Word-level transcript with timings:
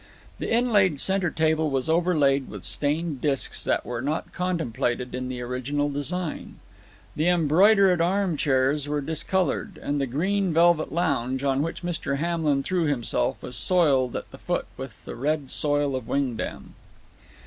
The 0.39 0.51
inlaid 0.51 0.99
center 0.99 1.29
table 1.29 1.69
was 1.69 1.87
overlaid 1.87 2.49
with 2.49 2.63
stained 2.63 3.21
disks 3.21 3.63
that 3.65 3.85
were 3.85 4.01
not 4.01 4.33
contemplated 4.33 5.13
in 5.13 5.29
the 5.29 5.41
original 5.43 5.91
design. 5.91 6.55
The 7.15 7.27
embroidered 7.27 8.01
armchairs 8.01 8.87
were 8.87 9.01
discolored, 9.01 9.77
and 9.79 10.01
the 10.01 10.07
green 10.07 10.53
velvet 10.53 10.91
lounge, 10.91 11.43
on 11.43 11.61
which 11.61 11.83
Mr. 11.83 12.17
Hamlin 12.17 12.63
threw 12.63 12.85
himself, 12.85 13.43
was 13.43 13.55
soiled 13.55 14.15
at 14.15 14.31
the 14.31 14.39
foot 14.39 14.65
with 14.75 15.05
the 15.05 15.15
red 15.15 15.51
soil 15.51 15.95
of 15.95 16.07
Wingdam. 16.07 16.73